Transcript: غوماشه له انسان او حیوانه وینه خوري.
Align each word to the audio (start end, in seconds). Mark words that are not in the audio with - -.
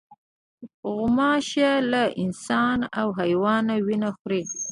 غوماشه 0.95 1.71
له 1.91 2.03
انسان 2.23 2.79
او 2.99 3.07
حیوانه 3.19 3.75
وینه 3.87 4.09
خوري. 4.17 4.43